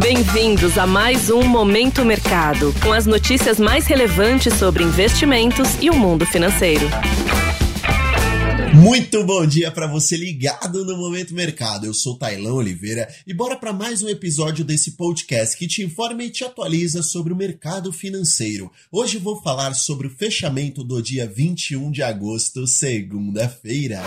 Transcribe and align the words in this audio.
Bem-vindos 0.00 0.78
a 0.78 0.86
mais 0.86 1.28
um 1.28 1.42
Momento 1.42 2.06
Mercado, 2.06 2.74
com 2.82 2.90
as 2.90 3.04
notícias 3.04 3.58
mais 3.58 3.86
relevantes 3.86 4.54
sobre 4.54 4.82
investimentos 4.82 5.76
e 5.78 5.90
o 5.90 5.94
mundo 5.94 6.24
financeiro. 6.24 6.88
Muito 8.74 9.22
bom 9.24 9.44
dia 9.46 9.70
para 9.70 9.86
você 9.86 10.16
ligado 10.16 10.86
no 10.86 10.96
Momento 10.96 11.34
Mercado. 11.34 11.84
Eu 11.84 11.92
sou 11.92 12.16
Tailão 12.16 12.54
Oliveira 12.54 13.08
e 13.26 13.34
bora 13.34 13.56
para 13.56 13.74
mais 13.74 14.02
um 14.02 14.08
episódio 14.08 14.64
desse 14.64 14.92
podcast 14.92 15.56
que 15.56 15.68
te 15.68 15.82
informa 15.82 16.24
e 16.24 16.30
te 16.30 16.44
atualiza 16.44 17.02
sobre 17.02 17.34
o 17.34 17.36
mercado 17.36 17.92
financeiro. 17.92 18.72
Hoje 18.90 19.18
vou 19.18 19.42
falar 19.42 19.74
sobre 19.74 20.06
o 20.06 20.10
fechamento 20.10 20.82
do 20.82 21.02
dia 21.02 21.26
21 21.26 21.90
de 21.90 22.02
agosto, 22.02 22.66
segunda-feira. 22.66 24.02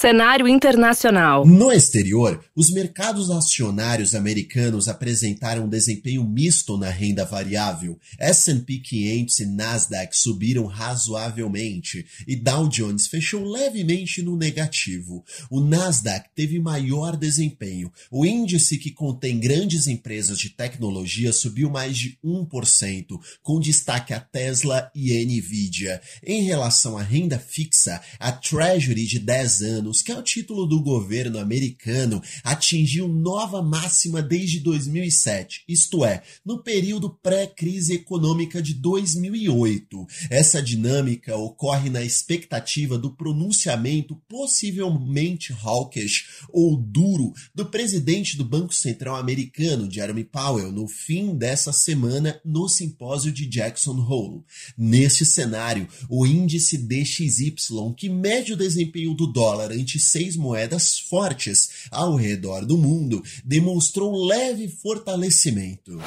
Cenário 0.00 0.48
internacional. 0.48 1.44
No 1.44 1.70
exterior, 1.70 2.42
os 2.56 2.70
mercados 2.70 3.30
acionários 3.30 4.14
americanos 4.14 4.88
apresentaram 4.88 5.66
um 5.66 5.68
desempenho 5.68 6.24
misto 6.24 6.78
na 6.78 6.88
renda 6.88 7.22
variável. 7.22 7.98
S&P 8.18 8.78
500 8.78 9.40
e 9.40 9.44
Nasdaq 9.44 10.16
subiram 10.16 10.64
razoavelmente 10.64 12.06
e 12.26 12.34
Dow 12.34 12.66
Jones 12.66 13.08
fechou 13.08 13.44
levemente 13.44 14.22
no 14.22 14.38
negativo. 14.38 15.22
O 15.50 15.60
Nasdaq 15.60 16.30
teve 16.34 16.58
maior 16.58 17.14
desempenho. 17.14 17.92
O 18.10 18.24
índice 18.24 18.78
que 18.78 18.92
contém 18.92 19.38
grandes 19.38 19.86
empresas 19.86 20.38
de 20.38 20.48
tecnologia 20.48 21.30
subiu 21.30 21.68
mais 21.68 21.98
de 21.98 22.18
1%, 22.24 23.20
com 23.42 23.60
destaque 23.60 24.14
a 24.14 24.20
Tesla 24.20 24.90
e 24.94 25.12
Nvidia. 25.26 26.00
Em 26.24 26.44
relação 26.44 26.96
à 26.96 27.02
renda 27.02 27.38
fixa, 27.38 28.00
a 28.18 28.32
Treasury 28.32 29.04
de 29.04 29.18
10 29.18 29.60
anos 29.60 29.89
anos, 29.90 30.02
que 30.02 30.12
é 30.12 30.18
o 30.18 30.22
título 30.22 30.66
do 30.66 30.80
governo 30.80 31.38
americano, 31.38 32.22
atingiu 32.44 33.08
nova 33.08 33.60
máxima 33.60 34.22
desde 34.22 34.60
2007, 34.60 35.64
isto 35.68 36.04
é, 36.04 36.22
no 36.44 36.62
período 36.62 37.10
pré-crise 37.10 37.94
econômica 37.94 38.62
de 38.62 38.74
2008. 38.74 40.06
Essa 40.30 40.62
dinâmica 40.62 41.36
ocorre 41.36 41.90
na 41.90 42.02
expectativa 42.02 42.96
do 42.96 43.10
pronunciamento 43.10 44.14
possivelmente 44.28 45.52
hawkish 45.52 46.44
ou 46.50 46.76
duro 46.76 47.32
do 47.54 47.66
presidente 47.66 48.36
do 48.36 48.44
Banco 48.44 48.72
Central 48.72 49.16
americano, 49.16 49.90
Jeremy 49.90 50.24
Powell, 50.24 50.70
no 50.70 50.86
fim 50.86 51.34
dessa 51.36 51.72
semana 51.72 52.40
no 52.44 52.68
simpósio 52.68 53.32
de 53.32 53.46
Jackson 53.46 53.98
Hole. 54.08 54.42
Neste 54.78 55.24
cenário, 55.24 55.88
o 56.08 56.26
índice 56.26 56.78
DXY, 56.78 57.94
que 57.96 58.08
mede 58.08 58.52
o 58.52 58.56
desempenho 58.56 59.14
do 59.14 59.26
dólar 59.26 59.72
ante 59.80 59.98
seis 59.98 60.36
moedas 60.36 60.98
fortes 60.98 61.70
ao 61.90 62.14
redor 62.14 62.64
do 62.64 62.76
mundo, 62.76 63.22
demonstrou 63.44 64.26
leve 64.26 64.68
fortalecimento. 64.68 65.98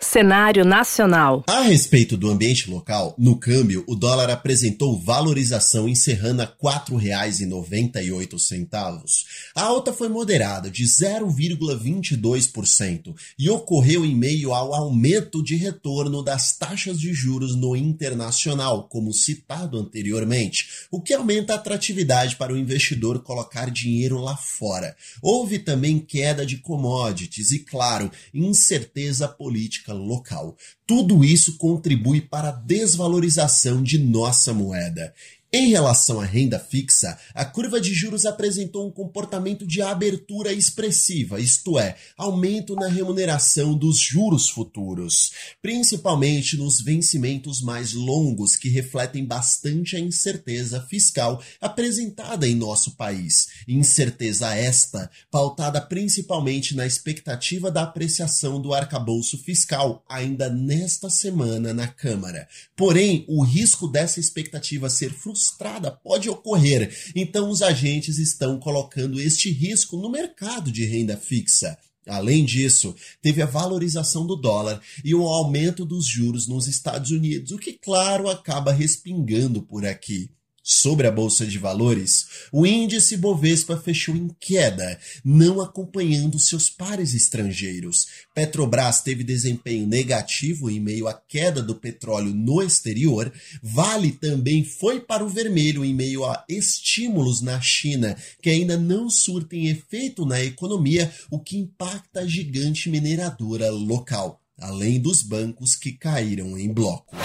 Cenário 0.00 0.64
nacional. 0.64 1.42
A 1.48 1.62
respeito 1.62 2.16
do 2.16 2.30
ambiente 2.30 2.70
local, 2.70 3.16
no 3.18 3.34
câmbio, 3.36 3.82
o 3.86 3.96
dólar 3.96 4.30
apresentou 4.30 4.98
valorização 4.98 5.86
encerrando 5.88 6.40
a 6.40 6.44
R$ 6.44 6.52
4,98. 6.62 9.24
A 9.56 9.64
alta 9.64 9.92
foi 9.92 10.08
moderada 10.08 10.70
de 10.70 10.84
0,22% 10.84 13.12
e 13.38 13.50
ocorreu 13.50 14.06
em 14.06 14.14
meio 14.14 14.54
ao 14.54 14.72
aumento 14.72 15.42
de 15.42 15.56
retorno 15.56 16.22
das 16.22 16.56
taxas 16.56 16.98
de 16.98 17.12
juros 17.12 17.54
no 17.56 17.76
internacional, 17.76 18.88
como 18.88 19.12
citado 19.12 19.76
anteriormente, 19.76 20.77
o 20.90 21.00
que 21.00 21.12
aumenta 21.12 21.52
a 21.52 21.56
atratividade 21.56 22.36
para 22.36 22.52
o 22.52 22.56
investidor 22.56 23.22
colocar 23.22 23.70
dinheiro 23.70 24.18
lá 24.18 24.36
fora. 24.36 24.96
Houve 25.22 25.58
também 25.58 25.98
queda 25.98 26.46
de 26.46 26.58
commodities 26.58 27.52
e, 27.52 27.60
claro, 27.60 28.10
incerteza 28.32 29.28
política 29.28 29.92
local. 29.92 30.56
Tudo 30.86 31.24
isso 31.24 31.58
contribui 31.58 32.20
para 32.20 32.48
a 32.48 32.52
desvalorização 32.52 33.82
de 33.82 33.98
nossa 33.98 34.54
moeda. 34.54 35.12
Em 35.50 35.70
relação 35.70 36.20
à 36.20 36.26
renda 36.26 36.58
fixa, 36.58 37.18
a 37.32 37.42
curva 37.42 37.80
de 37.80 37.94
juros 37.94 38.26
apresentou 38.26 38.86
um 38.86 38.90
comportamento 38.90 39.66
de 39.66 39.80
abertura 39.80 40.52
expressiva, 40.52 41.40
isto 41.40 41.78
é, 41.78 41.96
aumento 42.18 42.74
na 42.74 42.86
remuneração 42.86 43.74
dos 43.74 43.98
juros 43.98 44.50
futuros, 44.50 45.32
principalmente 45.62 46.58
nos 46.58 46.82
vencimentos 46.82 47.62
mais 47.62 47.94
longos 47.94 48.56
que 48.56 48.68
refletem 48.68 49.24
bastante 49.24 49.96
a 49.96 49.98
incerteza 49.98 50.82
fiscal 50.82 51.42
apresentada 51.62 52.46
em 52.46 52.54
nosso 52.54 52.90
país. 52.90 53.48
Incerteza 53.66 54.54
esta 54.54 55.10
pautada 55.30 55.80
principalmente 55.80 56.76
na 56.76 56.86
expectativa 56.86 57.70
da 57.70 57.84
apreciação 57.84 58.60
do 58.60 58.74
arcabouço 58.74 59.38
fiscal 59.38 60.04
ainda 60.10 60.50
nesta 60.50 61.08
semana 61.08 61.72
na 61.72 61.88
Câmara. 61.88 62.46
Porém, 62.76 63.24
o 63.26 63.42
risco 63.42 63.88
dessa 63.88 64.20
expectativa 64.20 64.90
ser 64.90 65.10
frustrada 65.10 65.37
frustrada 65.38 65.90
pode 65.90 66.28
ocorrer. 66.28 66.92
Então, 67.14 67.48
os 67.48 67.62
agentes 67.62 68.18
estão 68.18 68.58
colocando 68.58 69.20
este 69.20 69.50
risco 69.50 69.96
no 69.96 70.10
mercado 70.10 70.72
de 70.72 70.84
renda 70.84 71.16
fixa. 71.16 71.78
Além 72.06 72.44
disso, 72.44 72.94
teve 73.22 73.40
a 73.42 73.46
valorização 73.46 74.26
do 74.26 74.34
dólar 74.34 74.80
e 75.04 75.14
o 75.14 75.26
aumento 75.26 75.84
dos 75.84 76.06
juros 76.06 76.48
nos 76.48 76.66
Estados 76.66 77.10
Unidos, 77.10 77.52
o 77.52 77.58
que, 77.58 77.74
claro, 77.74 78.28
acaba 78.28 78.72
respingando 78.72 79.62
por 79.62 79.86
aqui. 79.86 80.30
Sobre 80.70 81.06
a 81.06 81.10
bolsa 81.10 81.46
de 81.46 81.56
valores, 81.56 82.26
o 82.52 82.66
índice 82.66 83.16
Bovespa 83.16 83.78
fechou 83.78 84.14
em 84.14 84.28
queda, 84.38 85.00
não 85.24 85.62
acompanhando 85.62 86.38
seus 86.38 86.68
pares 86.68 87.14
estrangeiros. 87.14 88.06
Petrobras 88.34 89.00
teve 89.00 89.24
desempenho 89.24 89.86
negativo 89.86 90.70
em 90.70 90.78
meio 90.78 91.08
à 91.08 91.14
queda 91.14 91.62
do 91.62 91.74
petróleo 91.74 92.34
no 92.34 92.60
exterior. 92.60 93.32
Vale 93.62 94.12
também 94.12 94.62
foi 94.62 95.00
para 95.00 95.24
o 95.24 95.28
vermelho 95.30 95.82
em 95.82 95.94
meio 95.94 96.26
a 96.26 96.44
estímulos 96.46 97.40
na 97.40 97.58
China 97.62 98.14
que 98.42 98.50
ainda 98.50 98.76
não 98.76 99.08
surtem 99.08 99.68
efeito 99.68 100.26
na 100.26 100.44
economia, 100.44 101.10
o 101.30 101.40
que 101.40 101.56
impacta 101.56 102.20
a 102.20 102.26
gigante 102.26 102.90
mineradora 102.90 103.70
local, 103.70 104.38
além 104.58 105.00
dos 105.00 105.22
bancos 105.22 105.74
que 105.74 105.92
caíram 105.92 106.58
em 106.58 106.70
bloco 106.70 107.17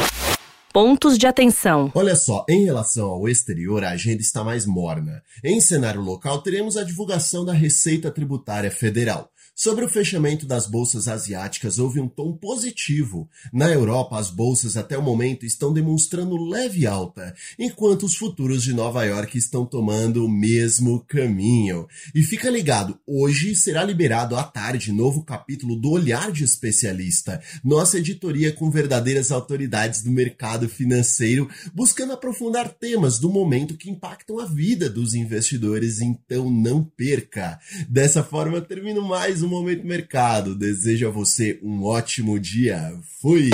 pontos 0.74 1.20
de 1.20 1.28
atenção. 1.28 1.92
Olha 1.94 2.16
só, 2.16 2.44
em 2.50 2.66
relação 2.66 3.06
ao 3.06 3.30
exterior, 3.30 3.84
a 3.84 3.92
agenda 3.92 4.22
está 4.22 4.44
mais 4.44 4.66
morna. 4.66 5.22
Em 5.44 5.62
cenário 5.62 6.02
local, 6.02 6.42
teremos 6.42 6.76
a 6.76 6.84
divulgação 6.84 7.46
da 7.46 7.54
Receita 7.54 8.10
Tributária 8.10 8.72
Federal. 8.72 9.30
Sobre 9.56 9.86
o 9.86 9.90
fechamento 9.90 10.48
das 10.48 10.66
bolsas 10.66 11.08
asiáticas, 11.08 11.78
houve 11.78 12.00
um 12.00 12.08
tom 12.08 12.34
positivo. 12.36 13.30
Na 13.54 13.70
Europa, 13.70 14.18
as 14.18 14.32
bolsas 14.32 14.76
até 14.76 14.98
o 14.98 15.02
momento 15.02 15.46
estão 15.46 15.72
demonstrando 15.72 16.44
leve 16.44 16.88
alta, 16.88 17.36
enquanto 17.60 18.04
os 18.08 18.16
futuros 18.16 18.64
de 18.64 18.74
Nova 18.74 19.04
York 19.04 19.38
estão 19.38 19.64
tomando 19.64 20.26
o 20.26 20.30
mesmo 20.30 21.06
caminho. 21.08 21.88
E 22.16 22.24
fica 22.24 22.50
ligado, 22.50 22.98
hoje 23.06 23.56
será 23.56 23.84
liberado 23.84 24.36
à 24.36 24.44
tarde 24.44 24.92
novo 24.92 25.24
capítulo 25.24 25.76
do 25.76 25.92
Olhar 25.92 26.32
de 26.32 26.44
Especialista, 26.44 27.40
nossa 27.64 28.00
editoria 28.00 28.52
com 28.52 28.72
verdadeiras 28.72 29.32
autoridades 29.32 30.02
do 30.02 30.10
mercado 30.10 30.68
financeiro, 30.68 31.48
buscando 31.76 32.14
aprofundar 32.14 32.70
temas 32.70 33.20
do 33.20 33.30
momento 33.30 33.78
que 33.78 33.92
impactam 33.92 34.40
a 34.40 34.46
vida 34.46 34.90
dos 34.90 35.14
investidores, 35.14 36.02
então 36.02 36.50
não 36.50 36.84
perca. 36.84 37.60
Dessa 37.88 38.24
forma, 38.24 38.60
termino 38.60 39.04
um 39.44 39.50
Momento 39.50 39.86
Mercado. 39.86 40.56
Desejo 40.56 41.08
a 41.08 41.12
você 41.12 41.60
um 41.62 41.84
ótimo 41.84 42.40
dia. 42.40 42.94
Fui! 43.22 43.50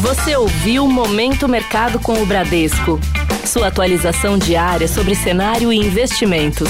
Você 0.00 0.36
ouviu 0.36 0.86
Momento 0.86 1.48
Mercado 1.48 1.98
com 2.00 2.22
o 2.22 2.26
Bradesco. 2.26 2.98
Sua 3.46 3.68
atualização 3.68 4.38
diária 4.38 4.88
sobre 4.88 5.14
cenário 5.14 5.72
e 5.72 5.76
investimentos. 5.76 6.68